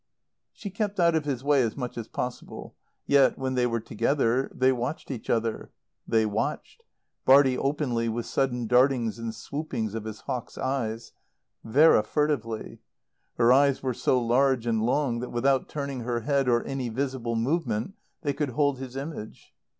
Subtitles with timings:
[0.51, 2.73] She kept out of his way as much as possible;
[3.05, 5.69] yet, when they were together they watched each other.
[6.07, 6.83] They watched;
[7.23, 11.11] Bartie openly with sudden dartings and swoopings of his hawk's eyes;
[11.63, 12.79] Vera furtively.
[13.37, 17.35] Her eyes were so large and long that, without turning her head, or any visible
[17.35, 17.93] movement,
[18.23, 19.53] they could hold his image.